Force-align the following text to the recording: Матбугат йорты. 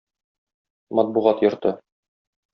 Матбугат 0.95 1.37
йорты. 1.45 1.71